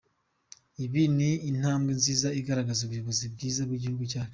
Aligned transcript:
Ibi 0.85 1.03
ni 1.17 1.31
intabwe 1.49 1.91
nziza 1.99 2.27
igaragaza 2.39 2.81
ubuyobozi 2.83 3.23
bwiza 3.33 3.61
bw’igihugu 3.67 4.03
cyacu. 4.11 4.29